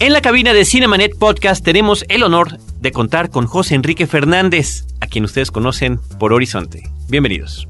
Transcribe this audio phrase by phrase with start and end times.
[0.00, 4.84] En la cabina de Cinemanet Podcast tenemos el honor de contar con José Enrique Fernández,
[5.00, 6.84] a quien ustedes conocen por Horizonte.
[7.08, 7.66] Bienvenidos.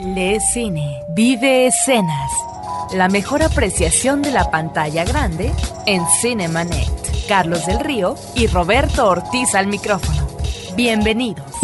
[0.00, 2.30] Le Cine, vive escenas.
[2.94, 5.52] La mejor apreciación de la pantalla grande
[5.84, 6.88] en Cinemanet.
[7.28, 10.26] Carlos del Río y Roberto Ortiz al micrófono.
[10.76, 11.55] Bienvenidos.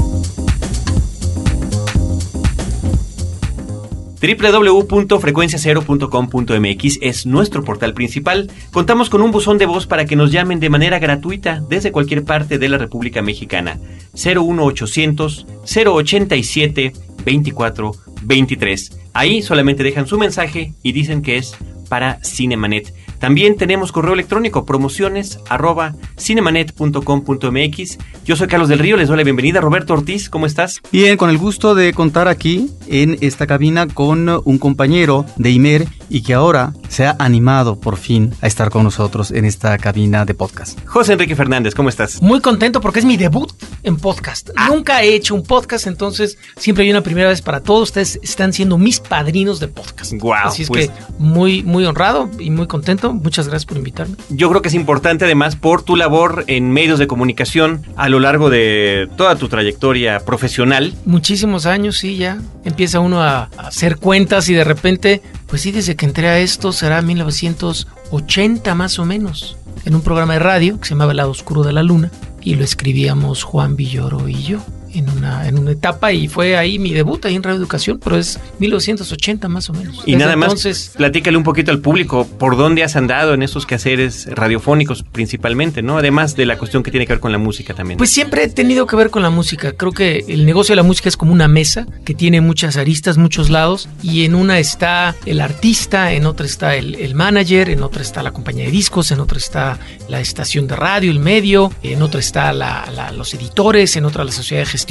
[4.23, 8.49] www.frecuenciacero.com.mx es nuestro portal principal.
[8.71, 12.25] Contamos con un buzón de voz para que nos llamen de manera gratuita desde cualquier
[12.25, 13.81] parte de la República Mexicana.
[14.15, 16.93] 01800 087
[17.25, 18.99] 2423.
[19.13, 21.57] Ahí solamente dejan su mensaje y dicen que es
[21.89, 22.95] para Cinemanet.
[23.23, 27.99] También tenemos correo electrónico promociones arroba cinemanet.com.mx.
[28.25, 29.61] Yo soy Carlos del Río, les doy la bienvenida.
[29.61, 30.81] Roberto Ortiz, ¿cómo estás?
[30.91, 35.87] Bien, con el gusto de contar aquí en esta cabina con un compañero de Imer
[36.13, 40.27] y que ahora se ha animado por fin a estar con nosotros en esta cabina
[40.27, 40.79] de podcast.
[40.85, 42.21] José Enrique Fernández, ¿cómo estás?
[42.21, 43.51] Muy contento porque es mi debut
[43.83, 44.51] en podcast.
[44.55, 44.69] Ah.
[44.69, 47.85] Nunca he hecho un podcast, entonces siempre hay una primera vez para todos.
[47.89, 50.13] Ustedes están siendo mis padrinos de podcast.
[50.13, 50.91] Guau, Así es pues.
[50.91, 53.15] que muy, muy honrado y muy contento.
[53.15, 54.17] Muchas gracias por invitarme.
[54.29, 58.21] Yo creo que es importante además por tu labor en medios de comunicación a lo
[58.21, 60.95] largo de toda tu trayectoria profesional.
[61.07, 65.73] Muchísimos años, sí, ya empieza uno a, a hacer cuentas y de repente, pues sí,
[65.73, 70.79] desde que entré a esto será 1980 más o menos, en un programa de radio
[70.79, 74.43] que se llamaba El lado oscuro de la luna y lo escribíamos Juan Villoro y
[74.43, 74.59] yo.
[74.95, 78.17] En una, en una etapa y fue ahí mi debut ahí en Radio Educación, pero
[78.19, 79.97] es 1980 más o menos.
[80.07, 83.43] Y Desde nada más, Entonces, platícale un poquito al público por dónde has andado en
[83.43, 85.99] esos quehaceres radiofónicos principalmente, ¿no?
[85.99, 87.99] Además de la cuestión que tiene que ver con la música también.
[87.99, 89.73] Pues siempre he tenido que ver con la música.
[89.73, 93.17] Creo que el negocio de la música es como una mesa que tiene muchas aristas,
[93.19, 97.83] muchos lados, y en una está el artista, en otra está el, el manager, en
[97.83, 101.73] otra está la compañía de discos, en otra está la estación de radio, el medio,
[101.83, 104.82] en otra está la- la- los editores, en otra la sociedad de gestión.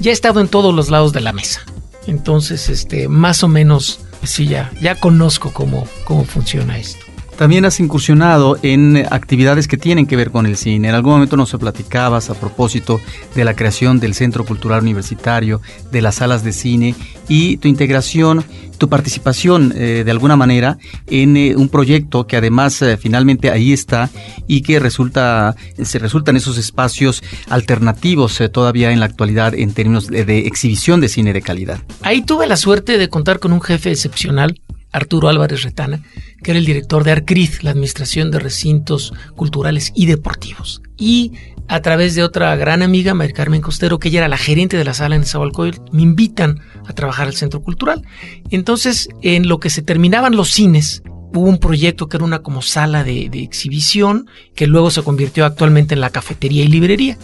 [0.00, 1.62] Ya he estado en todos los lados de la mesa.
[2.06, 7.07] Entonces, este, más o menos, pues sí, ya, ya conozco cómo, cómo funciona esto.
[7.38, 10.88] También has incursionado en actividades que tienen que ver con el cine.
[10.88, 13.00] En algún momento nos platicabas a propósito
[13.36, 15.60] de la creación del Centro Cultural Universitario,
[15.92, 16.96] de las salas de cine
[17.28, 18.44] y tu integración,
[18.76, 23.72] tu participación eh, de alguna manera en eh, un proyecto que además eh, finalmente ahí
[23.72, 24.10] está
[24.48, 30.40] y que resulta se resultan esos espacios alternativos todavía en la actualidad en términos de
[30.40, 31.78] exhibición de cine de calidad.
[32.02, 34.60] Ahí tuve la suerte de contar con un jefe excepcional,
[34.92, 36.02] Arturo Álvarez Retana,
[36.42, 40.82] que era el director de ARCRID, la Administración de Recintos Culturales y Deportivos.
[40.96, 41.32] Y
[41.68, 44.84] a través de otra gran amiga, María Carmen Costero, que ella era la gerente de
[44.84, 48.02] la sala en Zahualcóyotl, me invitan a trabajar al Centro Cultural.
[48.50, 51.02] Entonces, en lo que se terminaban los cines,
[51.34, 55.94] hubo un proyecto que era una como sala de exhibición, que luego se convirtió actualmente
[55.94, 57.18] en la cafetería y librería.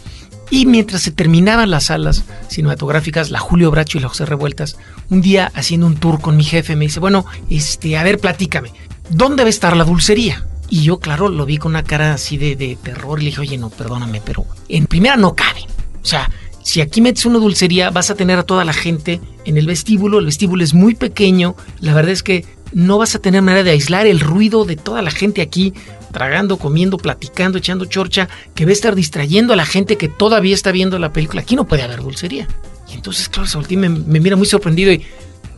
[0.51, 4.77] Y mientras se terminaban las salas cinematográficas, la Julio Bracho y la José Revueltas,
[5.11, 8.71] un día haciendo un tour con mi jefe me dice, bueno, este, a ver, platícame,
[9.11, 10.47] ¿dónde va a estar la dulcería?
[10.69, 13.41] Y yo, claro, lo vi con una cara así de, de terror y le dije,
[13.41, 15.63] oye, no, perdóname, pero en primera no cabe.
[16.03, 16.31] O sea,
[16.65, 20.19] si aquí metes una dulcería, vas a tener a toda la gente en el vestíbulo.
[20.19, 21.57] El vestíbulo es muy pequeño.
[21.81, 25.03] La verdad es que no vas a tener manera de aislar el ruido de toda
[25.03, 25.75] la gente aquí,
[26.15, 30.55] tragando, comiendo, platicando, echando chorcha, que va a estar distrayendo a la gente que todavía
[30.55, 31.43] está viendo la película.
[31.43, 32.49] Aquí no puede haber dulcería.
[32.91, 35.05] Y entonces, claro, y me, me mira muy sorprendido y,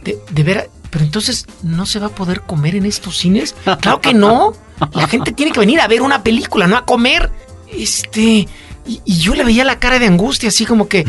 [0.03, 3.55] de, de veras, pero entonces, ¿no se va a poder comer en estos cines?
[3.81, 4.55] Claro que no.
[4.95, 7.31] La gente tiene que venir a ver una película, no a comer.
[7.71, 8.49] Este.
[8.87, 11.05] Y, y yo le veía la cara de angustia, así como que.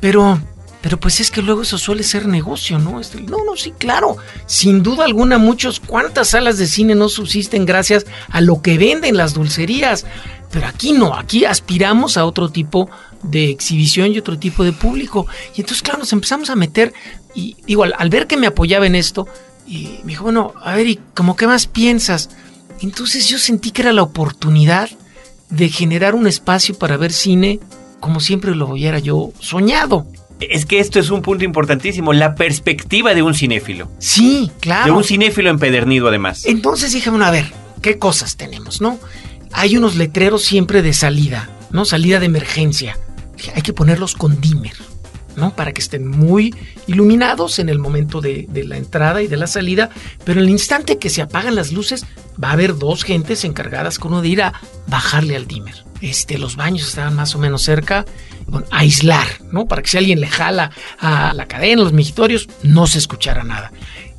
[0.00, 0.38] Pero.
[0.84, 3.00] Pero pues es que luego eso suele ser negocio, ¿no?
[3.00, 4.18] Este, no, no, sí, claro.
[4.44, 9.16] Sin duda alguna, muchos, ¿cuántas salas de cine no subsisten gracias a lo que venden
[9.16, 10.04] las dulcerías?
[10.50, 12.90] Pero aquí no, aquí aspiramos a otro tipo
[13.22, 15.26] de exhibición y otro tipo de público.
[15.54, 16.92] Y entonces, claro, nos empezamos a meter.
[17.34, 19.26] Y digo, al, ver que me apoyaba en esto,
[19.66, 22.28] y me dijo, bueno, a ver, ¿y cómo qué más piensas?
[22.82, 24.90] Entonces yo sentí que era la oportunidad
[25.48, 27.58] de generar un espacio para ver cine
[28.00, 30.06] como siempre lo hubiera yo soñado.
[30.50, 33.90] Es que esto es un punto importantísimo, la perspectiva de un cinéfilo.
[33.98, 34.86] Sí, claro.
[34.86, 36.44] De un cinéfilo empedernido además.
[36.46, 37.52] Entonces dije, bueno, a ver,
[37.82, 38.98] ¿qué cosas tenemos, no?
[39.52, 41.84] Hay unos letreros siempre de salida, ¿no?
[41.84, 42.98] Salida de emergencia.
[43.36, 44.74] Dije, Hay que ponerlos con dimmer,
[45.36, 45.54] ¿no?
[45.54, 46.54] Para que estén muy
[46.86, 49.90] iluminados en el momento de, de la entrada y de la salida,
[50.24, 52.04] pero en el instante que se apagan las luces,
[52.42, 54.54] va a haber dos gentes encargadas con uno de ir a
[54.88, 55.84] bajarle al dimmer.
[56.00, 58.04] Este, los baños estaban más o menos cerca
[58.70, 59.66] aislar, ¿no?
[59.66, 63.72] Para que si alguien le jala a la cadena, los migitorios, no se escuchara nada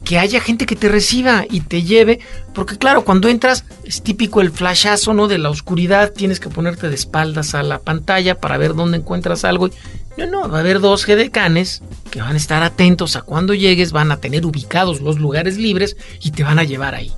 [0.06, 2.20] que haya gente que te reciba y te lleve,
[2.54, 5.28] porque claro, cuando entras es típico el flashazo, ¿no?
[5.28, 9.44] De la oscuridad, tienes que ponerte de espaldas a la pantalla para ver dónde encuentras
[9.44, 9.70] algo.
[10.16, 11.82] No, no, va a haber dos gedecanes
[12.12, 15.98] que van a estar atentos a cuando llegues, van a tener ubicados los lugares libres
[16.22, 17.12] y te van a llevar ahí.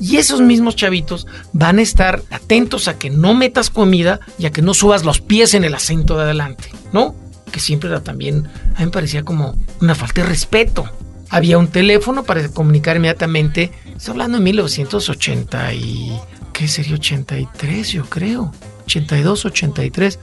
[0.00, 4.50] Y esos mismos chavitos van a estar atentos a que no metas comida y a
[4.50, 7.14] que no subas los pies en el asiento de adelante, ¿no?
[7.50, 10.90] Que siempre era también, a mí me parecía como una falta de respeto
[11.34, 13.72] había un teléfono para comunicar inmediatamente.
[13.96, 16.12] Estoy hablando de 1980 y...
[16.52, 18.52] ¿Qué sería 83 yo creo?
[18.84, 20.20] 82, 83.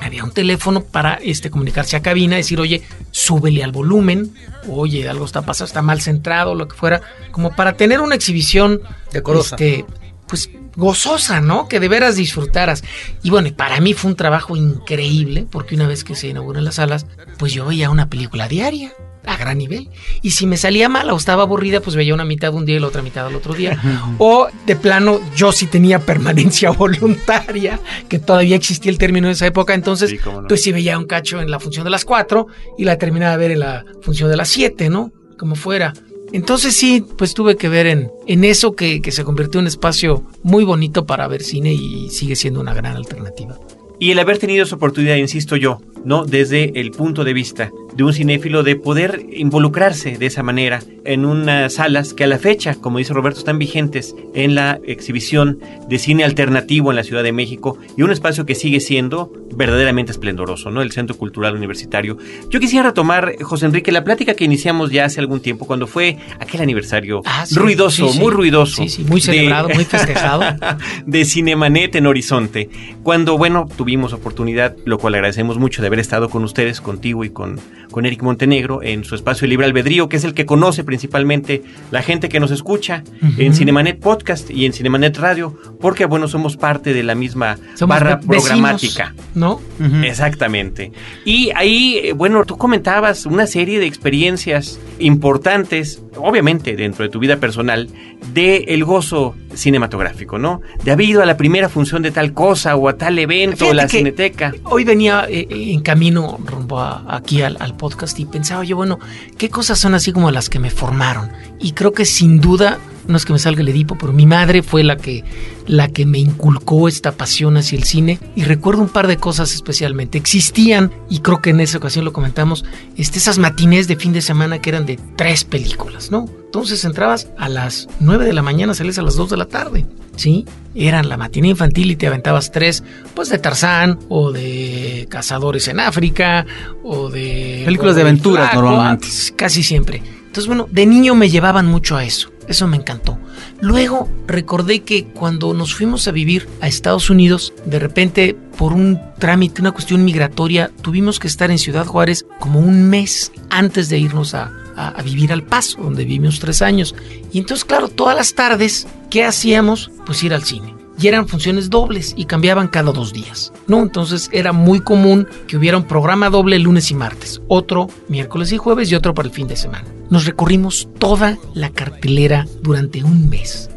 [0.00, 4.34] Había un teléfono para este, comunicarse a cabina, decir, oye, súbele al volumen,
[4.68, 7.00] oye, algo está pasando, está mal centrado, lo que fuera,
[7.30, 8.80] como para tener una exhibición
[9.12, 9.56] decorosa.
[9.56, 9.84] Este,
[10.28, 11.68] pues gozosa, ¿no?
[11.68, 12.84] Que de veras disfrutaras.
[13.22, 16.74] Y bueno, para mí fue un trabajo increíble, porque una vez que se inauguran las
[16.76, 17.06] salas,
[17.38, 18.92] pues yo veía una película diaria
[19.26, 19.88] a gran nivel.
[20.22, 22.80] Y si me salía mal o estaba aburrida, pues veía una mitad un día y
[22.80, 23.78] la otra mitad al otro día.
[24.18, 29.46] o de plano, yo sí tenía permanencia voluntaria, que todavía existía el término en esa
[29.46, 29.74] época.
[29.74, 30.14] Entonces,
[30.48, 32.46] pues sí veía un cacho en la función de las cuatro
[32.78, 35.12] y la terminaba de ver en la función de las siete, ¿no?
[35.38, 35.92] Como fuera.
[36.32, 39.68] Entonces sí, pues tuve que ver en, en eso que, que se convirtió en un
[39.68, 43.58] espacio muy bonito para ver cine y sigue siendo una gran alternativa.
[43.98, 46.24] Y el haber tenido esa oportunidad, insisto yo, ¿no?
[46.24, 51.24] Desde el punto de vista de un cinéfilo de poder involucrarse de esa manera en
[51.24, 55.58] unas salas que a la fecha, como dice Roberto, están vigentes en la exhibición
[55.88, 60.12] de cine alternativo en la Ciudad de México y un espacio que sigue siendo verdaderamente
[60.12, 60.82] esplendoroso, ¿no?
[60.82, 62.18] El Centro Cultural Universitario.
[62.50, 66.18] Yo quisiera retomar, José Enrique, la plática que iniciamos ya hace algún tiempo, cuando fue
[66.38, 68.20] aquel aniversario Ah, sí, ruidoso, sí, sí.
[68.20, 68.84] muy ruidoso.
[69.08, 70.42] Muy celebrado, muy festejado.
[71.06, 72.68] de Cinemanet en Horizonte.
[73.02, 77.30] Cuando, bueno, tuvimos oportunidad, lo cual agradecemos mucho de haber estado con ustedes, contigo y
[77.30, 77.58] con,
[77.90, 82.02] con Eric Montenegro en su espacio Libre Albedrío, que es el que conoce principalmente la
[82.02, 83.02] gente que nos escucha
[83.38, 87.94] en Cinemanet Podcast y en Cinemanet Radio, porque, bueno, somos parte de la misma Somos
[87.96, 89.14] barra ve- vecinos, programática.
[89.34, 89.60] ¿No?
[90.04, 90.92] Exactamente.
[91.24, 97.18] Y ahí, eh, bueno, tú comentabas una serie de experiencias importantes, obviamente dentro de tu
[97.18, 97.88] vida personal,
[98.32, 100.60] de el gozo cinematográfico, ¿no?
[100.84, 103.74] De haber ido a la primera función de tal cosa o a tal evento, Fíjate
[103.74, 104.54] la cineteca.
[104.64, 108.76] Hoy venía eh, eh, en camino rumbo a- aquí al, al podcast y pensaba yo,
[108.76, 108.98] bueno,
[109.38, 111.30] ¿qué cosas son así como las que me formaron?
[111.58, 114.62] Y creo que sin duda, no es que me salga el Edipo, pero mi madre
[114.62, 115.24] fue la que,
[115.66, 118.18] la que me inculcó esta pasión hacia el cine.
[118.34, 120.18] Y recuerdo un par de cosas especialmente.
[120.18, 122.64] Existían, y creo que en esa ocasión lo comentamos,
[122.96, 126.26] este, esas matinés de fin de semana que eran de tres películas, ¿no?
[126.46, 129.86] Entonces entrabas a las 9 de la mañana, salías a las 2 de la tarde.
[130.16, 130.46] ¿sí?
[130.74, 132.82] Eran la matiné infantil y te aventabas tres,
[133.14, 136.46] pues de Tarzán o de Cazadores en África
[136.82, 137.62] o de...
[137.64, 139.08] Películas de aventuras, normalmente.
[139.36, 140.02] Casi siempre.
[140.26, 142.30] Entonces, bueno, de niño me llevaban mucho a eso.
[142.48, 143.18] Eso me encantó.
[143.60, 149.00] Luego recordé que cuando nos fuimos a vivir a Estados Unidos, de repente, por un
[149.18, 153.98] trámite, una cuestión migratoria, tuvimos que estar en Ciudad Juárez como un mes antes de
[153.98, 156.94] irnos a, a- vivir al Paso, donde vivimos tres años.
[157.32, 159.90] Y entonces, claro, todas las tardes, ¿qué hacíamos?
[160.04, 160.74] Pues ir al cine.
[160.98, 163.82] Y eran funciones dobles y cambiaban cada dos días, ¿no?
[163.82, 168.56] Entonces era muy común que hubiera un programa doble lunes y martes, otro miércoles y
[168.56, 169.84] jueves y otro para el fin de semana.
[170.10, 173.70] Nos recorrimos toda la cartelera durante un mes.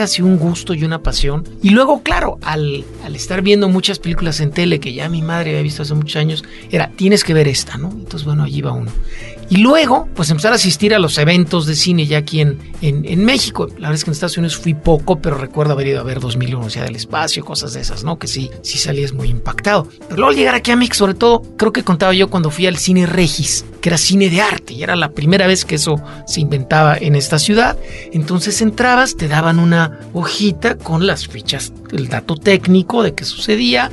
[0.00, 1.44] Así un gusto y una pasión.
[1.62, 5.50] Y luego, claro, al, al estar viendo muchas películas en tele que ya mi madre
[5.50, 7.90] había visto hace muchos años, era, tienes que ver esta, ¿no?
[7.90, 8.90] Entonces, bueno, allí va uno.
[9.48, 13.24] Y luego, pues empezar a asistir a los eventos de cine ya aquí en, en,
[13.24, 13.66] México.
[13.68, 16.20] La verdad es que en Estados Unidos fui poco, pero recuerdo haber ido a ver
[16.20, 18.18] 2001, o sea, del espacio, cosas de esas, ¿no?
[18.18, 19.88] Que sí, sí salías muy impactado.
[20.08, 22.76] Pero luego llegar aquí a México, sobre todo, creo que contaba yo cuando fui al
[22.76, 26.40] cine Regis, que era cine de arte, y era la primera vez que eso se
[26.40, 27.78] inventaba en esta ciudad.
[28.12, 33.90] Entonces entrabas, te daban una hojita con las fichas, el dato técnico de qué sucedía,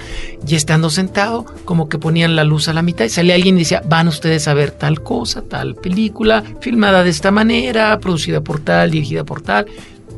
[0.47, 3.59] y estando sentado, como que ponían la luz a la mitad y salía alguien y
[3.59, 8.59] decía, van ustedes a ver tal cosa, tal película, filmada de esta manera, producida por
[8.59, 9.65] tal, dirigida por tal.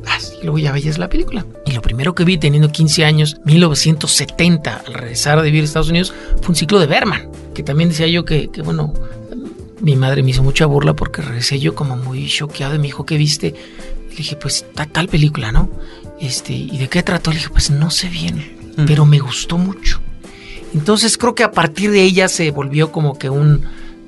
[0.07, 1.45] Ah, Y luego ya veías la película.
[1.65, 5.89] Y lo primero que vi teniendo 15 años, 1970, al regresar de vivir a Estados
[5.89, 8.93] Unidos, fue un ciclo de Berman, que también decía yo que, bueno,
[9.81, 13.05] mi madre me hizo mucha burla porque regresé yo como muy choqueado y me dijo,
[13.05, 13.53] ¿qué viste?
[14.09, 15.69] Le dije, pues ta- tal película, ¿no?
[16.19, 17.31] Este, ¿y de qué trató?
[17.31, 18.85] Le dije, pues no sé bien, Mm.
[18.85, 20.01] pero me gustó mucho.
[20.73, 23.61] Entonces creo que a partir de ella se volvió como que un...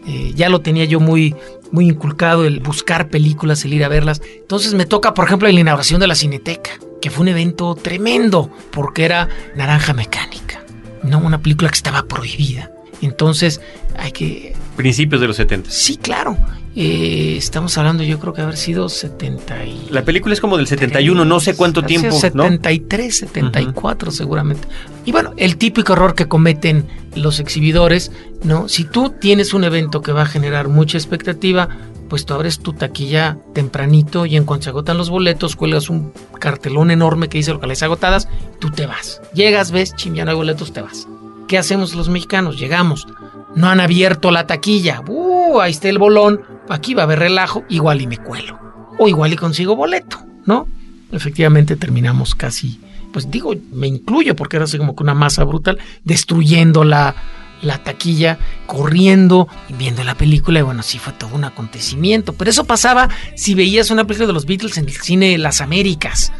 [0.05, 1.35] eh, ya lo tenía yo muy,
[1.71, 4.21] muy inculcado el buscar películas, el ir a verlas.
[4.39, 6.71] Entonces me toca, por ejemplo, la inauguración de la Cineteca,
[7.01, 10.61] que fue un evento tremendo, porque era Naranja Mecánica,
[11.03, 11.19] ¿no?
[11.19, 12.71] Una película que estaba prohibida.
[13.01, 13.61] Entonces,
[13.97, 14.53] hay que...
[14.75, 15.69] Principios de los 70.
[15.71, 16.37] Sí, claro.
[16.79, 19.87] Eh, estamos hablando, yo creo que haber sido 70 y...
[19.89, 22.11] La película es como del 71, no sé cuánto tiempo.
[22.11, 24.67] 73, 74 seguramente.
[25.03, 28.11] Y bueno, el típico error que cometen los exhibidores,
[28.43, 28.69] ¿no?
[28.69, 31.67] Si tú tienes un evento que va a generar mucha expectativa,
[32.09, 36.13] pues tú abres tu taquilla tempranito y en cuanto se agotan los boletos, cuelgas un
[36.39, 38.29] cartelón enorme que dice locales agotadas,
[38.59, 39.19] tú te vas.
[39.33, 41.07] Llegas, ves, chim, ya no hay boletos, te vas.
[41.47, 42.59] ¿Qué hacemos los mexicanos?
[42.59, 43.07] Llegamos.
[43.55, 45.01] No han abierto la taquilla.
[45.07, 45.26] Uh,
[45.61, 48.59] ahí está el bolón aquí va a haber relajo, igual y me cuelo.
[48.99, 50.67] O igual y consigo boleto, ¿no?
[51.11, 52.79] Efectivamente terminamos casi,
[53.13, 57.15] pues digo, me incluyo porque era así como que una masa brutal, destruyendo la,
[57.61, 60.59] la taquilla, corriendo viendo la película.
[60.59, 62.33] Y bueno, sí fue todo un acontecimiento.
[62.33, 66.33] Pero eso pasaba si veías una película de los Beatles en el cine Las Américas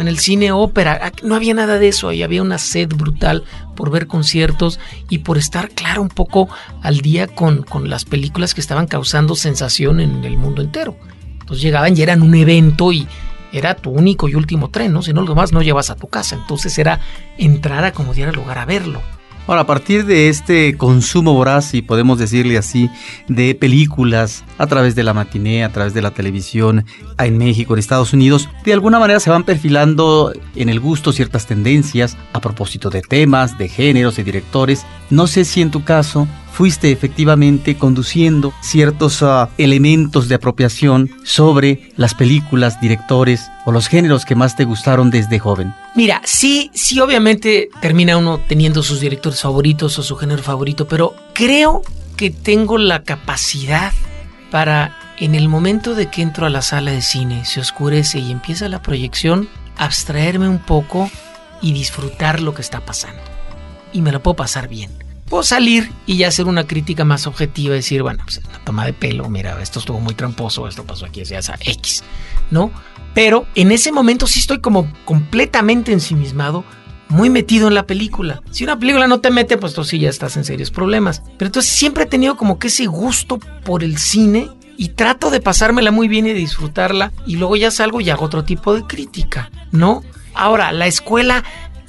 [0.00, 1.12] en el cine ópera.
[1.22, 3.44] No había nada de eso, ahí había una sed brutal
[3.76, 6.48] por ver conciertos y por estar, claro, un poco
[6.82, 10.96] al día con, con las películas que estaban causando sensación en el mundo entero.
[11.40, 13.06] Entonces llegaban y eran un evento y
[13.52, 15.02] era tu único y último tren, ¿no?
[15.02, 16.34] Si no, lo más no llevas a tu casa.
[16.34, 17.00] Entonces era
[17.38, 19.00] entrar a como diera lugar a verlo.
[19.46, 22.88] Ahora, a partir de este consumo voraz, si podemos decirle así,
[23.28, 26.86] de películas a través de la matiné, a través de la televisión
[27.18, 31.46] en México, en Estados Unidos, de alguna manera se van perfilando en el gusto ciertas
[31.46, 34.86] tendencias a propósito de temas, de géneros, de directores.
[35.10, 41.90] No sé si en tu caso fuiste efectivamente conduciendo ciertos uh, elementos de apropiación sobre
[41.96, 45.74] las películas, directores o los géneros que más te gustaron desde joven.
[45.96, 51.14] Mira, sí, sí, obviamente termina uno teniendo sus directores favoritos o su género favorito, pero
[51.32, 51.82] creo
[52.16, 53.92] que tengo la capacidad
[54.52, 58.30] para, en el momento de que entro a la sala de cine, se oscurece y
[58.30, 61.10] empieza la proyección, abstraerme un poco
[61.60, 63.20] y disfrutar lo que está pasando.
[63.92, 65.03] Y me lo puedo pasar bien
[65.42, 69.28] salir y ya hacer una crítica más objetiva, decir, bueno, pues la toma de pelo,
[69.28, 72.04] mira, esto estuvo muy tramposo, esto pasó aquí, ya sea X,
[72.50, 72.70] ¿no?
[73.14, 76.64] Pero en ese momento sí estoy como completamente ensimismado,
[77.08, 78.42] muy metido en la película.
[78.50, 81.22] Si una película no te mete, pues tú sí ya estás en serios problemas.
[81.38, 85.40] Pero entonces siempre he tenido como que ese gusto por el cine y trato de
[85.40, 89.50] pasármela muy bien y disfrutarla y luego ya salgo y hago otro tipo de crítica,
[89.70, 90.02] ¿no?
[90.34, 91.44] Ahora, la escuela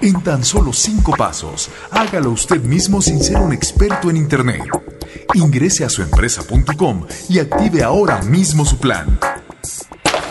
[0.03, 4.61] En tan solo cinco pasos, hágalo usted mismo sin ser un experto en Internet.
[5.33, 9.19] Ingrese a suempresa.com y active ahora mismo su plan.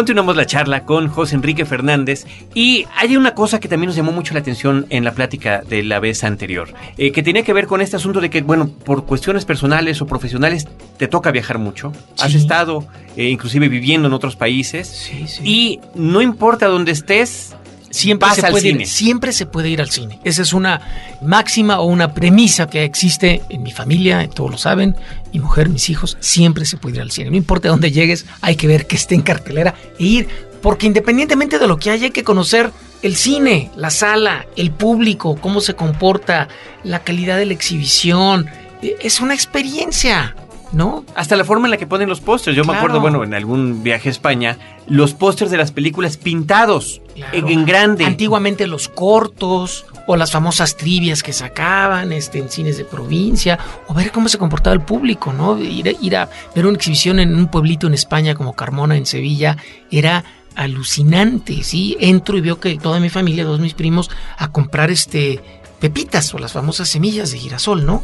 [0.00, 4.12] Continuamos la charla con José Enrique Fernández y hay una cosa que también nos llamó
[4.12, 7.66] mucho la atención en la plática de la vez anterior, eh, que tenía que ver
[7.66, 10.66] con este asunto de que, bueno, por cuestiones personales o profesionales
[10.96, 11.92] te toca viajar mucho.
[12.14, 12.24] Sí.
[12.24, 15.42] Has estado eh, inclusive viviendo en otros países sí, sí.
[15.44, 17.54] y no importa dónde estés,
[17.90, 18.68] siempre Vas se, puede.
[18.68, 20.20] Ir, siempre se puede ir al cine.
[20.24, 20.80] Esa es una
[21.20, 24.96] máxima o una premisa que existe en mi familia, todos lo saben,
[25.32, 27.30] mi mujer, mis hijos, siempre se puede ir al cine.
[27.30, 30.28] No importa dónde llegues, hay que ver que esté en cartelera e ir,
[30.62, 32.70] porque independientemente de lo que haya, hay que conocer
[33.02, 36.48] el cine, la sala, el público, cómo se comporta,
[36.84, 38.46] la calidad de la exhibición.
[38.82, 40.34] Eh, Es una experiencia,
[40.72, 41.04] ¿no?
[41.14, 42.56] Hasta la forma en la que ponen los pósters.
[42.56, 47.00] Yo me acuerdo, bueno, en algún viaje a España, los pósters de las películas pintados
[47.14, 47.36] Claro.
[47.36, 48.04] en, en grande.
[48.04, 53.58] Antiguamente los cortos o las famosas trivias que sacaban este, en cines de provincia,
[53.88, 55.58] o ver cómo se comportaba el público, ¿no?
[55.60, 59.06] Ir, a- ir a ver una exhibición en un pueblito en España como Carmona, en
[59.06, 59.56] Sevilla,
[59.90, 60.24] era
[60.54, 61.96] alucinante, ¿sí?
[62.00, 65.40] Entro y veo que toda mi familia, todos mis primos, a comprar este
[65.80, 68.02] pepitas o las famosas semillas de girasol, ¿no?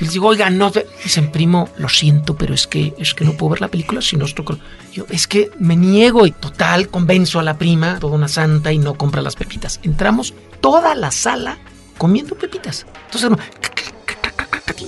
[0.00, 0.86] Y les digo, oiga, no, ve-".
[1.02, 4.16] dicen, primo, lo siento, pero es que, es que no puedo ver la película si
[4.16, 4.44] no estoy.
[4.92, 8.78] Yo, es que me niego y total, convenzo a la prima, toda una santa, y
[8.78, 9.80] no compra las pepitas.
[9.82, 11.58] Entramos toda la sala
[11.98, 12.86] comiendo pepitas.
[13.06, 13.30] Entonces,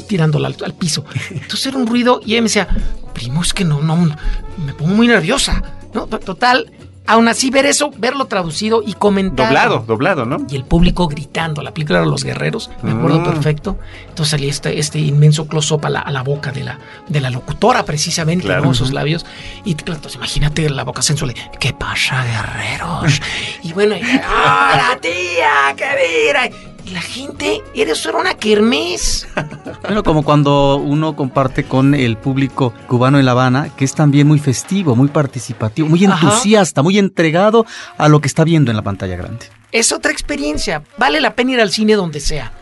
[0.06, 1.04] tirándola al, al piso.
[1.30, 2.68] Entonces era un ruido y ella me decía,
[3.12, 5.62] primo, es que no, no, me pongo muy nerviosa.
[5.92, 6.06] ¿no?
[6.06, 6.70] Total,
[7.06, 9.48] aún así ver eso, verlo traducido y comentado.
[9.48, 10.38] Doblado, doblado, ¿no?
[10.50, 11.62] Y el público gritando.
[11.62, 13.24] La película era Los Guerreros, me acuerdo Mm.
[13.24, 13.78] perfecto.
[14.08, 17.30] Entonces salía este, este inmenso close-up a la, a la boca de la, de la
[17.30, 18.64] locutora, precisamente, Claro.
[18.64, 18.74] ¿no?
[18.74, 19.24] Sus labios.
[19.64, 23.20] Y claro, entonces imagínate la boca sensual de, ¿qué pasa, guerreros?
[23.62, 25.74] y bueno, y, ¡hola, tía!
[25.76, 25.86] ¡Qué
[26.28, 26.50] mira!
[26.92, 29.26] La gente, eso era una kermés.
[29.82, 34.26] Bueno, como cuando uno comparte con el público cubano en La Habana, que es también
[34.26, 36.26] muy festivo, muy participativo, muy Ajá.
[36.26, 37.66] entusiasta, muy entregado
[37.96, 39.46] a lo que está viendo en la pantalla grande.
[39.70, 40.82] Es otra experiencia.
[40.98, 42.52] Vale la pena ir al cine donde sea.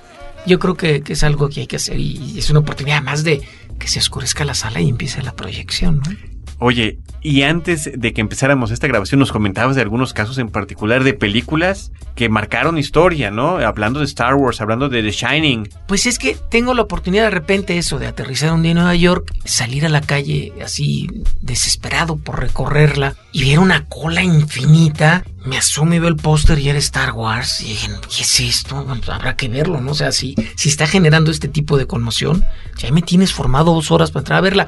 [0.47, 3.25] Yo creo que, que es algo que hay que hacer y es una oportunidad más
[3.25, 3.43] de
[3.79, 6.34] que se oscurezca la sala y empiece la proyección, ¿no?
[6.59, 11.05] Oye, y antes de que empezáramos esta grabación, nos comentabas de algunos casos en particular
[11.05, 13.57] de películas que marcaron historia, ¿no?
[13.57, 15.69] Hablando de Star Wars, hablando de The Shining.
[15.89, 18.95] Pues es que tengo la oportunidad de repente eso, de aterrizar un día en Nueva
[18.95, 21.09] York, salir a la calle así
[21.41, 25.25] desesperado por recorrerla y ver una cola infinita.
[25.47, 27.61] Me asomo y veo el póster y era Star Wars.
[27.63, 28.87] Y dije, ¿qué es esto?
[29.09, 29.93] Habrá que verlo, ¿no?
[29.93, 32.45] O sea, si, si está generando este tipo de conmoción,
[32.79, 34.67] ya me tienes formado dos horas para entrar a verla.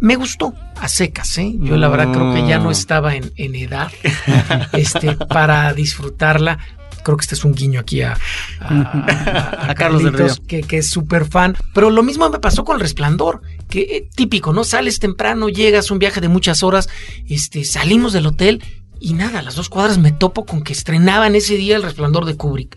[0.00, 1.54] Me gustó, a secas, ¿eh?
[1.58, 3.90] Yo la verdad creo que ya no estaba en, en edad
[4.72, 6.58] este, para disfrutarla.
[7.02, 8.18] Creo que este es un guiño aquí a,
[8.60, 10.46] a, A Carlos del Carlitos, Río.
[10.48, 11.56] Que, que es súper fan.
[11.72, 14.64] Pero lo mismo me pasó con el resplandor, que eh, típico, ¿no?
[14.64, 16.88] Sales temprano, llegas, un viaje de muchas horas,
[17.28, 18.62] este, salimos del hotel
[18.98, 22.24] y nada, a las dos cuadras me topo con que estrenaban ese día el resplandor
[22.24, 22.76] de Kubrick.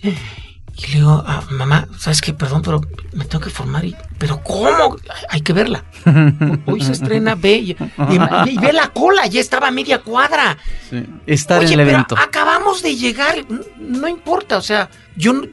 [0.81, 2.33] Y le digo, "Ah, mamá, ¿sabes qué?
[2.33, 2.81] Perdón, pero
[3.13, 3.83] me tengo que formar.
[3.85, 4.95] Y, ¿Pero cómo?
[5.29, 5.83] Hay que verla.
[6.65, 7.57] Hoy se estrena, ve.
[7.57, 10.57] Y, y- y ve la cola, ya estaba a media cuadra.
[11.27, 12.17] Estar Oye, en el pero evento.
[12.17, 13.35] acabamos de llegar,
[13.77, 15.43] no importa, o sea, yo no-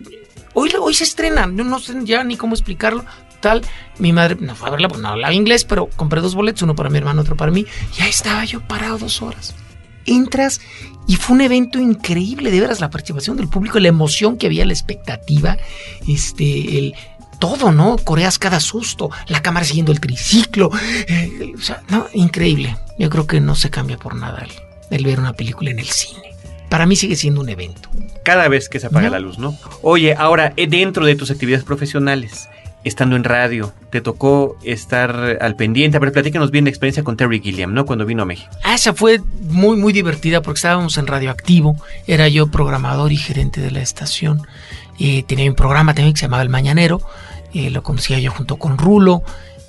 [0.54, 3.04] hoy, hoy se estrena, yo no sé ya ni cómo explicarlo.
[3.40, 3.62] Tal,
[3.98, 6.74] mi madre no fue a verla, pues no hablaba inglés, pero compré dos boletos, uno
[6.74, 7.66] para mi hermano, otro para mí.
[7.96, 9.54] Ya estaba yo parado dos horas.
[10.06, 10.60] Entras
[11.08, 14.64] y fue un evento increíble, de veras, la participación del público, la emoción que había,
[14.64, 15.56] la expectativa,
[16.08, 16.94] este, el
[17.38, 17.96] todo, ¿no?
[17.98, 20.70] Coreas cada susto, la cámara siguiendo el triciclo,
[21.08, 22.76] eh, o sea, no, increíble.
[22.98, 25.86] Yo creo que no se cambia por nada el, el ver una película en el
[25.86, 26.22] cine.
[26.70, 27.88] Para mí sigue siendo un evento.
[28.24, 29.12] Cada vez que se apaga No.
[29.12, 29.56] la luz, ¿no?
[29.82, 32.48] Oye, ahora, eh, dentro de tus actividades profesionales,
[32.86, 35.96] estando en radio, te tocó estar al pendiente.
[35.96, 37.84] A ver, platícanos bien la experiencia con Terry Gilliam, ¿no?
[37.84, 38.48] Cuando vino a México.
[38.62, 41.76] Ah, esa fue muy, muy divertida porque estábamos en Radioactivo.
[42.06, 44.46] Era yo programador y gerente de la estación.
[44.98, 47.00] Eh, tenía un programa también que se llamaba El Mañanero.
[47.52, 49.22] Eh, lo conocía yo junto con Rulo,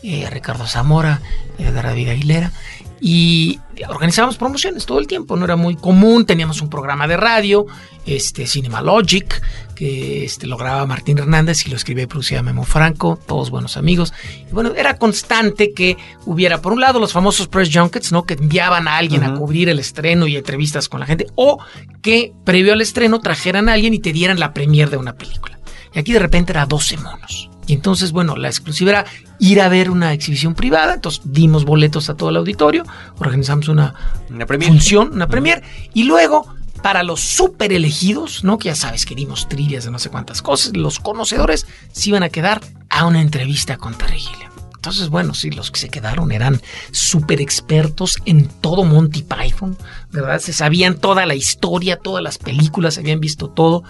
[0.03, 1.21] eh, Ricardo Zamora,
[1.57, 2.51] eh, David Aguilera.
[2.99, 6.25] Y organizábamos promociones todo el tiempo, no era muy común.
[6.25, 7.65] Teníamos un programa de radio,
[8.05, 9.41] este Cinema Logic,
[9.77, 13.77] que este, lo grababa Martín Hernández y lo escribía y producía Memo Franco, todos buenos
[13.77, 14.11] amigos.
[14.49, 18.23] Y bueno, era constante que hubiera, por un lado, los famosos press junkets, ¿no?
[18.23, 21.59] Que enviaban a alguien a cubrir el estreno y entrevistas con la gente, o
[22.01, 25.59] que previo al estreno trajeran a alguien y te dieran la premier de una película.
[25.93, 27.49] Y aquí de repente era 12 monos.
[27.67, 29.05] Y entonces, bueno, la exclusiva era
[29.39, 30.95] ir a ver una exhibición privada.
[30.95, 32.83] Entonces dimos boletos a todo el auditorio,
[33.19, 33.93] organizamos una
[34.29, 35.61] Una función, una premier.
[35.93, 36.47] Y luego,
[36.81, 38.57] para los super elegidos, ¿no?
[38.57, 42.23] Que ya sabes que dimos trivias de no sé cuántas cosas, los conocedores se iban
[42.23, 44.51] a quedar a una entrevista con Terry Gilliam.
[44.87, 46.61] Entonces, bueno, sí, los que se quedaron eran
[46.91, 49.77] súper expertos en todo Monty Python,
[50.11, 50.39] ¿verdad?
[50.39, 53.83] Se sabían toda la historia, todas las películas, habían visto todo.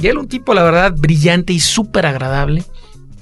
[0.00, 2.64] Y era un tipo, la verdad, brillante y súper agradable.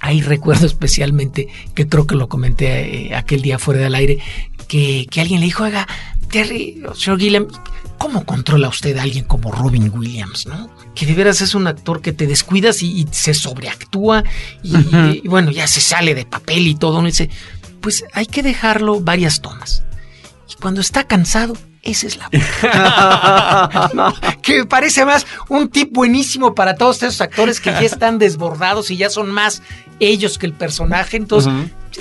[0.00, 4.20] Ahí recuerdo especialmente, que creo que lo comenté eh, aquel día fuera del aire,
[4.66, 5.87] que, que alguien le dijo, oiga,
[6.31, 7.48] Terry, señor Gilliam,
[7.99, 10.71] ¿cómo controla usted a alguien como Robin Williams, no?
[10.95, 14.25] Que de veras es un actor que te descuidas y, y se sobreactúa
[14.63, 17.03] y, y, y bueno, ya se sale de papel y todo.
[17.03, 17.09] ¿no?
[17.09, 17.31] Y dice,
[17.81, 19.83] pues hay que dejarlo varias tomas.
[20.51, 22.29] Y cuando está cansado, esa es la
[23.95, 28.19] no, que me parece más un tip buenísimo para todos esos actores que ya están
[28.19, 29.63] desbordados y ya son más
[30.01, 31.17] ellos que el personaje.
[31.17, 31.53] Entonces,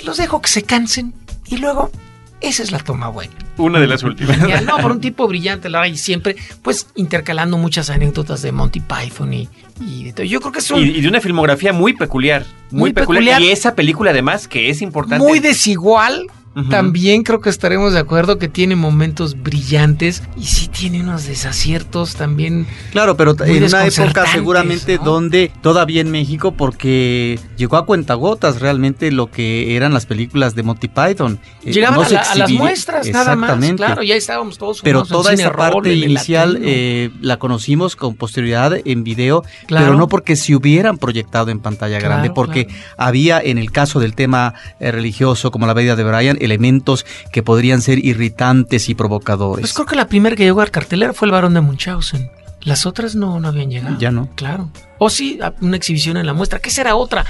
[0.04, 1.14] los dejo que se cansen
[1.46, 1.90] y luego
[2.40, 3.32] esa es la toma buena.
[3.56, 4.38] Una de las últimas.
[4.64, 9.32] no, por un tipo brillante, la y siempre, pues intercalando muchas anécdotas de Monty Python
[9.34, 9.48] y,
[9.80, 13.40] y de Yo creo que es un, y, de una filmografía muy peculiar, muy, peculiar.
[13.42, 15.24] Y esa película además que es importante.
[15.24, 16.26] Muy desigual,
[16.70, 22.14] también creo que estaremos de acuerdo que tiene momentos brillantes y sí tiene unos desaciertos
[22.14, 22.66] también.
[22.92, 29.10] Claro, pero en una época seguramente donde todavía en México, porque llegó a cuentagotas realmente
[29.10, 31.38] lo que eran las películas de Monty Python.
[31.64, 34.80] Eh, Llegaban a, las muestras nada más, claro, ya estábamos todos.
[34.82, 40.36] Pero toda esa parte inicial eh, la conocimos con posterioridad en video, pero no porque
[40.36, 45.50] se hubieran proyectado en pantalla grande, porque había en el caso del tema eh, religioso
[45.50, 49.62] como la vida de Brian, elementos que podrían ser irritantes y provocadores.
[49.62, 52.30] Pues creo que la primera que llegó al cartelera fue el varón de Munchausen.
[52.62, 53.98] Las otras no, no habían llegado.
[53.98, 54.28] Ya no.
[54.34, 54.70] Claro.
[54.98, 56.58] O sí, una exhibición en la muestra.
[56.58, 57.24] ¿Qué será otra?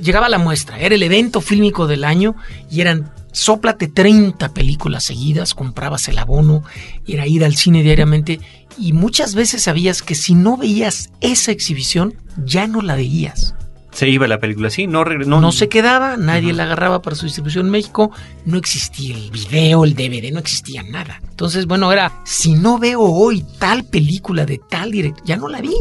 [0.00, 2.34] Llegaba la muestra, era el evento fílmico del año
[2.70, 6.62] y eran sóplate 30 películas seguidas, comprabas el abono,
[7.06, 8.40] era ir al cine diariamente
[8.78, 13.54] y muchas veces sabías que si no veías esa exhibición, ya no la veías
[13.92, 17.26] se iba la película así, no, no, no se quedaba, nadie la agarraba para su
[17.26, 18.10] distribución en México,
[18.44, 21.20] no existía el video, el DVD, no existía nada.
[21.28, 25.60] Entonces, bueno, era, si no veo hoy tal película de tal director, ya no la
[25.60, 25.74] vi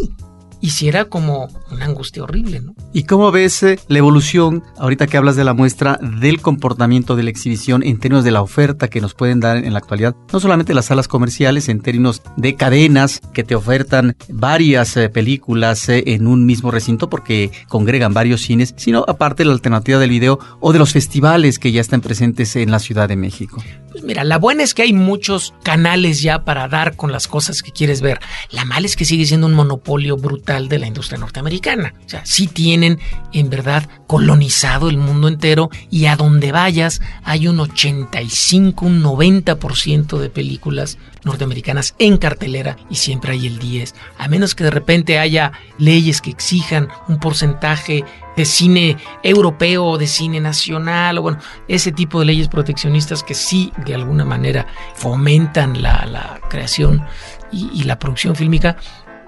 [0.62, 2.76] y si era como una angustia horrible, ¿no?
[2.94, 7.24] ¿Y cómo ves eh, la evolución, ahorita que hablas de la muestra, del comportamiento de
[7.24, 10.16] la exhibición en términos de la oferta que nos pueden dar en la actualidad?
[10.34, 15.88] No solamente las salas comerciales, en términos de cadenas que te ofertan varias eh, películas
[15.90, 20.40] eh, en un mismo recinto porque congregan varios cines, sino aparte la alternativa del video
[20.60, 23.62] o de los festivales que ya están presentes en la Ciudad de México.
[24.00, 27.62] Pues mira, la buena es que hay muchos canales ya para dar con las cosas
[27.62, 28.22] que quieres ver.
[28.50, 31.94] La mala es que sigue siendo un monopolio brutal de la industria norteamericana.
[32.06, 32.98] O sea, sí tienen
[33.34, 40.18] en verdad colonizado el mundo entero y a donde vayas hay un 85, un 90%
[40.18, 43.96] de películas norteamericanas en cartelera y siempre hay el 10.
[44.18, 48.04] A menos que de repente haya leyes que exijan un porcentaje
[48.36, 53.34] de cine europeo o de cine nacional o bueno, ese tipo de leyes proteccionistas que
[53.34, 57.06] sí de alguna manera fomentan la, creación
[57.52, 58.78] y, la producción fílmica.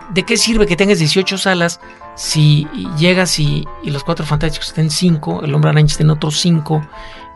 [0.09, 1.79] ¿De qué sirve que tengas 18 salas
[2.15, 6.39] si llegas y, y los cuatro fantásticos estén 5, el hombre araña esté en otros
[6.39, 6.81] 5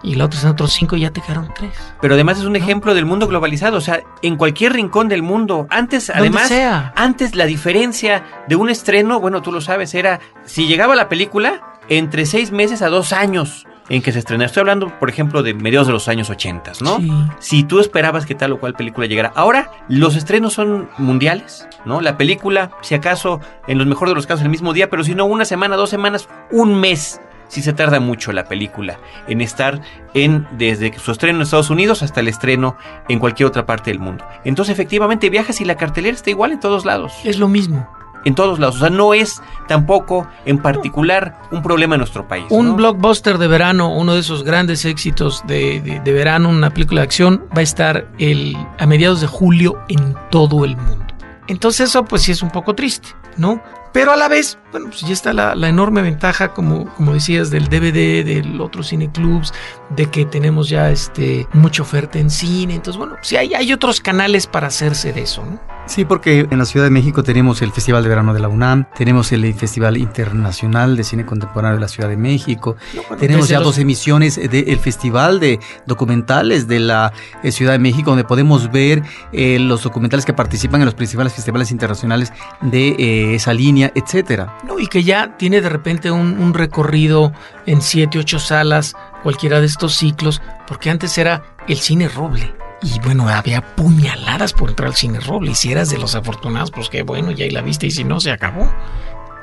[0.05, 1.71] y la otra en otros cinco y ya te quedaron tres.
[1.99, 5.67] Pero además es un ejemplo del mundo globalizado, o sea, en cualquier rincón del mundo.
[5.69, 6.51] Antes, además,
[6.95, 11.61] antes la diferencia de un estreno, bueno, tú lo sabes, era si llegaba la película
[11.89, 14.45] entre seis meses a dos años en que se estrena.
[14.45, 16.99] Estoy hablando, por ejemplo, de mediados de los años 80, ¿no?
[17.39, 19.31] Si tú esperabas que tal o cual película llegara.
[19.35, 22.01] Ahora, los estrenos son mundiales, ¿no?
[22.01, 25.15] La película, si acaso, en los mejores de los casos, el mismo día, pero si
[25.15, 29.81] no, una semana, dos semanas, un mes si se tarda mucho la película en estar
[30.13, 32.75] en desde su estreno en Estados Unidos hasta el estreno
[33.07, 34.25] en cualquier otra parte del mundo.
[34.43, 37.13] Entonces, efectivamente, viajas y la cartelera está igual en todos lados.
[37.23, 37.87] Es lo mismo.
[38.25, 38.77] En todos lados.
[38.77, 42.45] O sea, no es tampoco en particular un problema en nuestro país.
[42.49, 47.05] Un blockbuster de verano, uno de esos grandes éxitos de, de verano, una película de
[47.05, 51.05] acción, va a estar el, a mediados de julio en todo el mundo.
[51.47, 53.61] Entonces eso pues sí es un poco triste, ¿no?
[53.93, 57.69] Pero a la vez, bueno, pues ya está la, enorme ventaja, como, como decías, del
[57.69, 59.53] DVD, del otro cineclubs,
[59.89, 62.75] de que tenemos ya este mucha oferta en cine.
[62.75, 65.74] Entonces, bueno, sí hay, hay otros canales para hacerse de eso, ¿no?
[65.87, 68.85] Sí, porque en la Ciudad de México tenemos el Festival de Verano de la UNAM,
[68.97, 72.75] tenemos el Festival Internacional de Cine Contemporáneo de la Ciudad de México,
[73.19, 78.23] tenemos ya dos emisiones del Festival de Documentales de la eh, Ciudad de México, donde
[78.23, 83.53] podemos ver eh, los documentales que participan en los principales festivales internacionales de eh, esa
[83.53, 84.57] línea, etcétera.
[84.67, 87.31] No, y que ya tiene de repente un, un recorrido
[87.67, 92.99] en siete, ocho salas, cualquiera de estos ciclos, porque antes era el cine roble y
[92.99, 95.51] bueno, había puñaladas por entrar al cine roble.
[95.51, 97.87] Y si eras de los afortunados, pues qué bueno, ya ahí la viste.
[97.87, 98.71] Y si no, se acabó.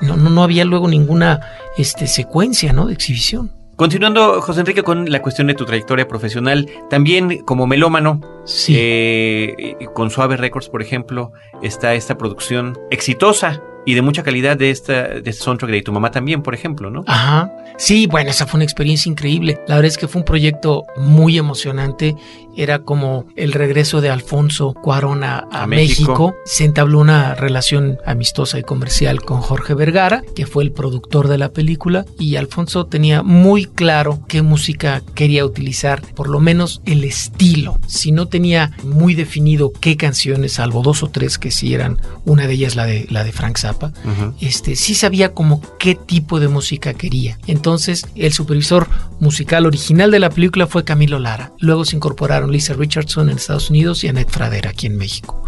[0.01, 1.40] No, no, no había luego ninguna
[1.77, 2.87] este, secuencia ¿no?
[2.87, 3.53] de exhibición.
[3.77, 8.75] Continuando, José Enrique, con la cuestión de tu trayectoria profesional, también como melómano, sí.
[8.77, 14.71] Eh, con Suave Records, por ejemplo, está esta producción exitosa y de mucha calidad de
[14.71, 17.05] esta de este soundtrack de Tu mamá también, por ejemplo, ¿no?
[17.07, 17.51] Ajá.
[17.79, 19.59] Sí, bueno, esa fue una experiencia increíble.
[19.66, 22.14] La verdad es que fue un proyecto muy emocionante.
[22.55, 26.12] Era como el regreso de Alfonso Cuarón a, a A México.
[26.12, 26.35] México.
[26.45, 31.38] Se entabló una relación amistosa y comercial con Jorge Vergara, que fue el productor de
[31.38, 37.05] la película, y Alfonso tenía muy claro qué música quería utilizar, por lo menos el
[37.05, 37.79] estilo.
[37.87, 42.47] Si no tenía muy definido qué canciones, salvo dos o tres que sí eran, una
[42.47, 44.35] de ellas la de, la de Frank Zappa, Ujú.
[44.40, 47.38] este, sí sabía como qué tipo de música quería.
[47.46, 48.88] Entonces, el supervisor
[49.20, 51.52] musical original de la película fue Camilo Lara.
[51.58, 55.42] Luego se incorporaron Lisa Richardson en Estados Unidos y Annette Fradera aquí en México.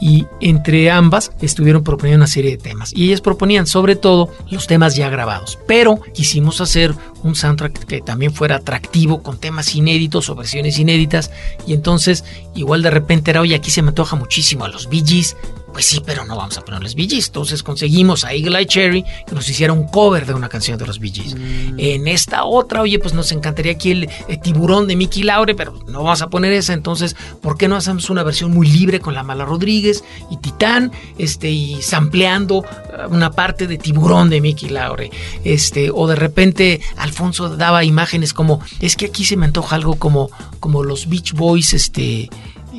[0.00, 2.92] Y entre ambas estuvieron proponiendo una serie de temas.
[2.94, 5.58] Y ellas proponían sobre todo los temas ya grabados.
[5.68, 11.30] Pero quisimos hacer un soundtrack que también fuera atractivo con temas inéditos o versiones inéditas.
[11.66, 15.04] Y entonces, igual de repente era, oye, aquí se me antoja muchísimo a los Bee
[15.06, 15.36] Gees.
[15.72, 17.28] Pues sí, pero no vamos a ponerles Bee Gees.
[17.28, 20.86] Entonces conseguimos a Eagle Eye Cherry que nos hiciera un cover de una canción de
[20.86, 21.34] los Bee Gees.
[21.78, 25.72] En esta otra, oye, pues nos encantaría aquí el, eh, tiburón de Mickey Laure, pero
[25.88, 26.74] no vamos a poner esa.
[26.74, 30.92] Entonces, ¿por qué no hacemos una versión muy libre con la Mala Rodríguez y Titán?
[31.18, 35.10] Este, y sampleando eh, una parte de tiburón de Mickey Laure.
[35.44, 39.96] Este, o de repente Alfonso daba imágenes como, es que aquí se me antoja algo
[39.96, 40.30] como,
[40.60, 42.28] como los Beach Boys, este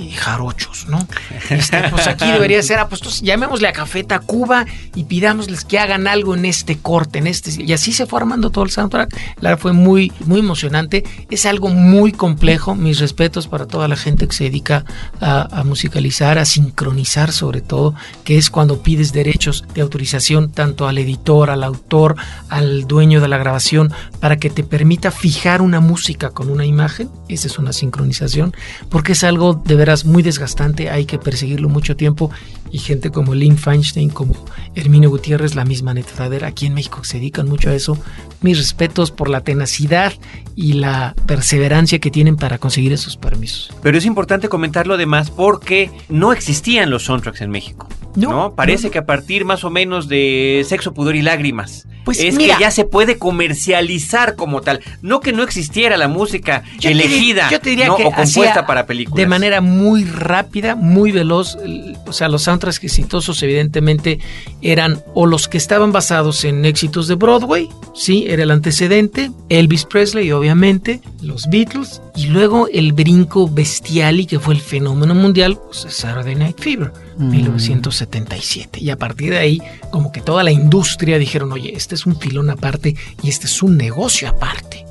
[0.04, 1.08] y jarochos, ¿no?
[1.50, 5.80] Este, pues aquí debería ser, ah, pues entonces llamémosle a Café Tacuba y pidámosles que
[5.80, 7.64] hagan algo en este corte, en este.
[7.64, 9.14] Y así se fue armando todo el soundtrack.
[9.40, 11.04] La verdad fue muy, muy emocionante.
[11.30, 12.76] Es algo muy complejo.
[12.76, 14.86] Mis respetos para toda la gente que se dedica
[15.22, 20.88] a, a musicalizar, a sincronizar sobre todo, que es cuando pides derechos de autorización tanto
[20.88, 22.16] al editor, al autor,
[22.50, 27.10] al dueño de la grabación, para que te permita fijar una música con una imagen.
[27.30, 28.54] Esa es una sincronización,
[28.90, 32.32] porque es algo de muy desgastante, hay que perseguirlo mucho tiempo
[32.72, 34.34] y gente como Lynn Feinstein, como
[34.76, 37.98] Herminio Gutiérrez, la misma Neta aquí en México que se dedican mucho a eso.
[38.42, 40.14] Mis respetos por la tenacidad
[40.56, 43.72] y la perseverancia que tienen para conseguir esos permisos.
[43.82, 47.88] Pero es importante comentarlo además porque no existían los soundtracks en México.
[48.16, 48.92] No, No, parece no.
[48.92, 52.58] que a partir más o menos de Sexo, Pudor y Lágrimas Pues es mira.
[52.58, 54.82] que ya se puede comercializar como tal.
[55.02, 57.96] No que no existiera la música Yo elegida yo te diría ¿no?
[57.96, 59.18] que o compuesta para películas.
[59.18, 61.58] De manera muy rápida, muy veloz.
[61.64, 64.20] el- O sea, los soundtracks exitosos evidentemente
[64.62, 69.86] eran o los que estaban basados en éxitos de Broadway, sí, era el antecedente, Elvis
[69.86, 75.86] Presley obviamente, los Beatles, y luego el brinco bestiali que fue el fenómeno mundial, pues,
[75.94, 77.30] Saturday Night Fever, Mm.
[77.30, 78.80] 1977.
[78.80, 82.20] Y a partir de ahí, como que toda la industria dijeron, oye, este es un
[82.20, 84.86] filón aparte y este es un negocio aparte.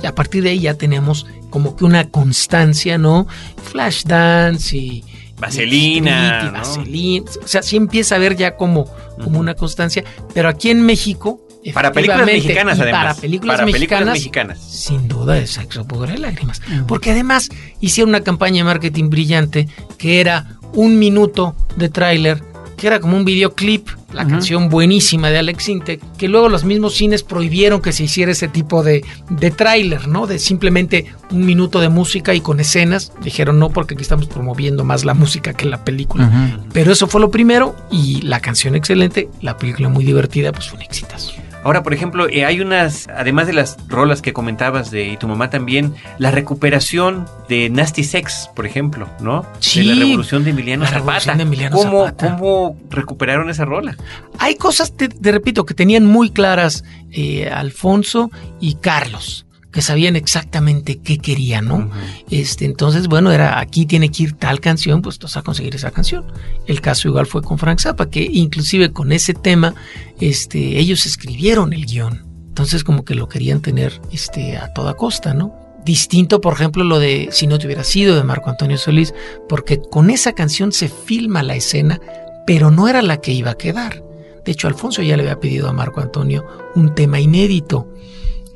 [0.00, 3.26] Y a partir de ahí ya tenemos como que una constancia, ¿no?
[3.64, 5.04] Flashdance y...
[5.38, 6.50] Vaselina.
[6.52, 7.24] Vaselina.
[7.42, 8.84] O sea, sí empieza a haber ya como,
[9.22, 10.04] como una constancia.
[10.34, 11.40] Pero aquí en México...
[11.74, 13.02] Para películas mexicanas, además.
[13.02, 14.14] Para películas Para mexicanas.
[14.14, 14.60] películas mexicanas.
[14.60, 16.62] Sin duda es sexo, pudor y lágrimas.
[16.86, 17.48] Porque además
[17.80, 22.42] hicieron una campaña de marketing brillante que era un minuto de tráiler,
[22.76, 26.94] que era como un videoclip, la canción buenísima de Alex Intec, que luego los mismos
[26.94, 30.26] cines prohibieron que se hiciera ese tipo de, de tráiler, ¿no?
[30.26, 33.12] De simplemente un minuto de música y con escenas.
[33.22, 36.30] Dijeron no, porque aquí estamos promoviendo más la música que la película.
[36.72, 40.78] Pero eso fue lo primero y la canción excelente, la película muy divertida, pues fue
[40.78, 41.32] un exitazo.
[41.66, 45.26] Ahora, por ejemplo, eh, hay unas, además de las rolas que comentabas de Y tu
[45.26, 49.44] mamá también, la recuperación de Nasty Sex, por ejemplo, ¿no?
[49.58, 51.06] Sí, de la revolución de Emiliano la Zapata.
[51.06, 52.36] revolución de Emiliano ¿Cómo, Zapata.
[52.36, 53.96] ¿Cómo recuperaron esa rola?
[54.38, 59.45] Hay cosas, te, te repito, que tenían muy claras eh, Alfonso y Carlos,
[59.76, 61.90] que sabían exactamente qué querían, ¿no?
[62.30, 65.74] Este, entonces, bueno, era aquí tiene que ir tal canción, pues tú vas a conseguir
[65.74, 66.24] esa canción.
[66.66, 69.74] El caso igual fue con Frank Zappa, que inclusive con ese tema,
[70.18, 72.24] este, ellos escribieron el guion.
[72.48, 75.54] Entonces, como que lo querían tener este, a toda costa, ¿no?
[75.84, 79.12] Distinto, por ejemplo, lo de Si no te hubiera sido de Marco Antonio Solís,
[79.46, 82.00] porque con esa canción se filma la escena,
[82.46, 84.02] pero no era la que iba a quedar.
[84.42, 87.92] De hecho, Alfonso ya le había pedido a Marco Antonio un tema inédito.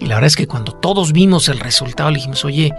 [0.00, 2.72] Y la verdad es que cuando todos vimos el resultado, le dijimos, oye,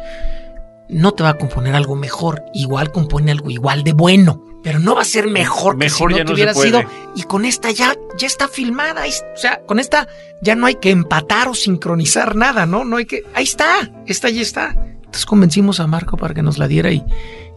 [0.90, 4.96] no te va a componer algo mejor, igual compone algo igual de bueno, pero no
[4.96, 6.84] va a ser mejor que Mejor si ya no te hubiera sido.
[7.16, 10.08] Y con esta ya, ya está filmada, o sea, con esta
[10.42, 12.84] ya no hay que empatar o sincronizar nada, ¿no?
[12.84, 14.70] No hay que, ahí está, esta ya está.
[14.72, 17.04] Entonces convencimos a Marco para que nos la diera y,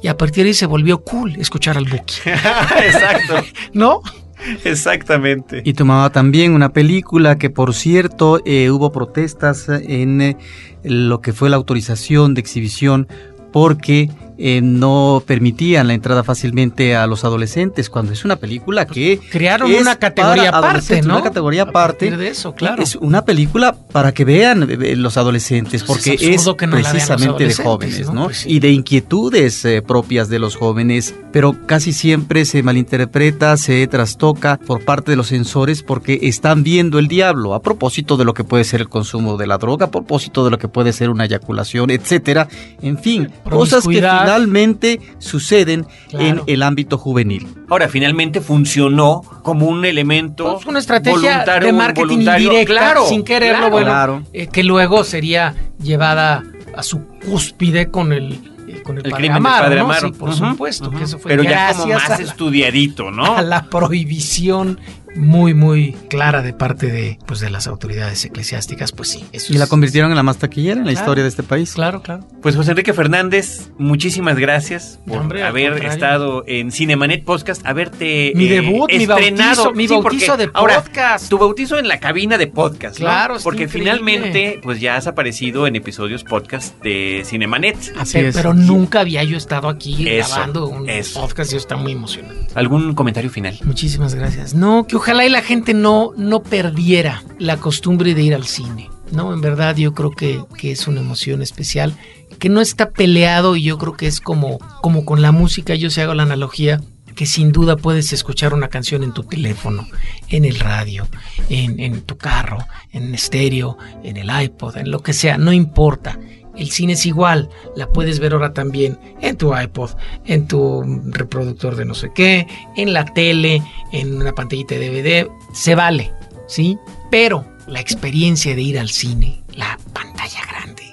[0.02, 3.34] y a partir de ahí se volvió cool escuchar al Buki, Exacto,
[3.72, 4.02] ¿no?
[4.64, 5.62] exactamente.
[5.64, 10.36] Y tu mamá también, una película que por cierto eh, hubo protestas en eh,
[10.82, 13.08] lo que fue la autorización de exhibición
[13.52, 19.20] porque eh, no permitían la entrada fácilmente a los adolescentes, cuando es una película que...
[19.30, 21.14] Crearon una categoría aparte, ¿no?
[21.14, 22.10] Una categoría aparte.
[22.10, 22.82] de eso, claro.
[22.82, 28.24] Es una película para que vean eh, los adolescentes, porque es, precisamente de jóvenes, ¿no?
[28.24, 33.86] Pues y de inquietudes eh, propias de los jóvenes, pero casi siempre se malinterpreta, se
[33.86, 38.34] trastoca por parte de los censores porque están viendo el diablo, a propósito de lo
[38.34, 41.10] que puede ser el consumo de la droga, a propósito de lo que puede ser
[41.10, 42.48] una eyaculación, etcétera.
[42.82, 47.46] En fin, cosas que finalmente suceden en el ámbito juvenil.
[47.68, 50.54] Ahora, finalmente funcionó como un elemento.
[50.54, 56.42] Pues una estrategia de marketing indirecta, claro, sin quererlo, bueno, eh, que luego sería llevada
[56.76, 59.94] a su cúspide con el eh, con el, padre Amaro, ¿no?
[59.94, 63.36] Sí, por supuesto, que eso fue Pero ya como más estudiadito, ¿no?
[63.36, 64.80] A la prohibición
[65.14, 69.24] muy, muy clara de parte de, pues, de las autoridades eclesiásticas, pues sí.
[69.48, 71.72] y la convirtieron en la más taquillera en la historia de este país.
[71.74, 72.26] Claro, claro.
[72.42, 78.90] Pues José Enrique Fernández, muchísimas gracias por haber estado en Cinemanet Podcast, haberte mi debut,
[78.90, 79.72] estrenado.
[79.72, 81.28] Mi bautizo, de podcast.
[81.28, 85.76] tu bautizo en la cabina de podcast, Claro, Porque finalmente, pues ya has aparecido en
[85.76, 87.94] episodios podcast de Cinemanet.
[87.98, 88.34] Así es.
[88.36, 92.34] Pero nunca había yo estado aquí grabando un podcast y yo está muy emocionado.
[92.54, 93.58] ¿Algún comentario final?
[93.64, 94.54] Muchísimas gracias.
[94.54, 98.88] No, que ojalá y la gente no, no perdiera la costumbre de ir al cine.
[99.12, 101.94] No, en verdad yo creo que, es una emoción especial,
[102.38, 105.90] que no está peleado y yo creo que es como, como con la música, yo
[105.90, 106.80] se hago la analogía,
[107.14, 109.86] que sin duda puedes escuchar una canción en tu teléfono,
[110.30, 111.06] en el radio,
[111.50, 116.18] en, en tu carro, en estéreo, en el iPod, en lo que sea, no importa.
[116.56, 119.90] El cine es igual, la puedes ver ahora también en tu iPod,
[120.24, 123.62] en tu reproductor de no sé qué, en la tele,
[123.92, 126.12] en una pantallita de DVD, se vale,
[126.46, 126.78] ¿sí?
[127.10, 130.84] Pero la experiencia de ir al cine, la pantalla grande,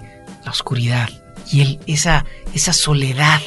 [0.44, 1.10] la oscuridad
[1.52, 3.42] y el, esa, esa soledad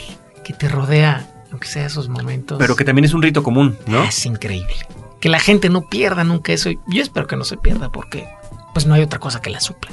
[0.45, 2.59] que te rodea, aunque sea esos momentos.
[2.59, 4.05] Pero que también es un rito común, ¿no?
[4.05, 4.75] Es increíble.
[5.21, 6.71] Que la gente no pierda nunca eso.
[6.87, 8.29] Yo espero que no se pierda porque
[8.75, 9.91] pues no hay otra cosa que la supla.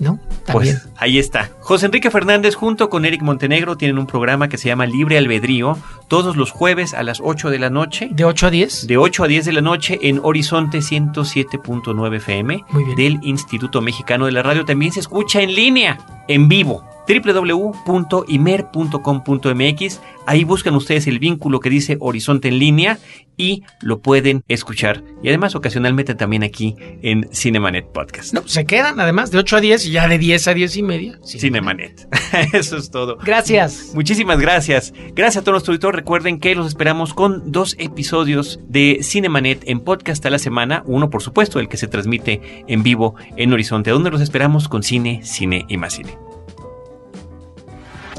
[0.00, 0.18] ¿No?
[0.44, 0.76] También.
[0.76, 1.50] Pues ahí está.
[1.60, 5.78] José Enrique Fernández junto con Eric Montenegro tienen un programa que se llama Libre Albedrío,
[6.08, 8.08] todos los jueves a las 8 de la noche.
[8.12, 8.86] ¿De 8 a 10?
[8.86, 12.64] De 8 a 10 de la noche en Horizonte 107.9 FM
[12.96, 14.64] del Instituto Mexicano de la Radio.
[14.64, 20.00] También se escucha en línea, en vivo www.imer.com.mx.
[20.26, 22.98] Ahí buscan ustedes el vínculo que dice Horizonte en línea
[23.36, 25.02] y lo pueden escuchar.
[25.22, 28.32] Y además ocasionalmente también aquí en Cinemanet Podcast.
[28.32, 30.82] No, se quedan además de 8 a 10 y ya de 10 a 10 y
[30.82, 31.18] media.
[31.24, 32.08] Cinemanet.
[32.52, 33.18] Eso es todo.
[33.18, 33.92] Gracias.
[33.94, 34.92] Muchísimas gracias.
[35.14, 35.96] Gracias a todos nuestros auditores.
[35.96, 40.82] Recuerden que los esperamos con dos episodios de Cinemanet en podcast a la semana.
[40.86, 44.82] Uno, por supuesto, el que se transmite en vivo en Horizonte, donde los esperamos con
[44.82, 46.25] cine, cine y más cine.